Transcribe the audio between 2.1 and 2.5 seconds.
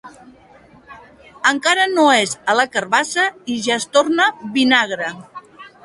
és